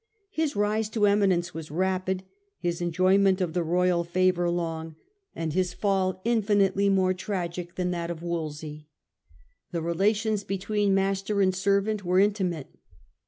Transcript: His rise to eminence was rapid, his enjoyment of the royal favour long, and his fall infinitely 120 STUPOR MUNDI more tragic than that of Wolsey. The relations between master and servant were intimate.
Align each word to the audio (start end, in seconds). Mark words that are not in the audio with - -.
His 0.31 0.55
rise 0.55 0.89
to 0.89 1.05
eminence 1.05 1.53
was 1.53 1.69
rapid, 1.69 2.23
his 2.57 2.81
enjoyment 2.81 3.39
of 3.39 3.53
the 3.53 3.61
royal 3.61 4.03
favour 4.03 4.49
long, 4.49 4.95
and 5.35 5.53
his 5.53 5.75
fall 5.75 6.19
infinitely 6.25 6.89
120 6.89 6.89
STUPOR 6.89 7.01
MUNDI 7.03 7.03
more 7.03 7.13
tragic 7.53 7.75
than 7.75 7.91
that 7.91 8.09
of 8.09 8.23
Wolsey. 8.23 8.87
The 9.71 9.83
relations 9.83 10.43
between 10.43 10.95
master 10.95 11.39
and 11.39 11.53
servant 11.55 12.03
were 12.03 12.17
intimate. 12.19 12.73